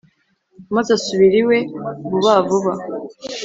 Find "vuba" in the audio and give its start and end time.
2.09-2.33, 2.47-2.73